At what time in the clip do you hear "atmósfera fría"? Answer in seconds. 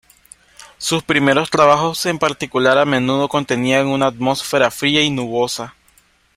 4.07-5.03